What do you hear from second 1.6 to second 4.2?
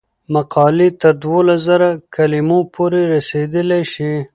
زره کلمو پورې رسیدلی شي.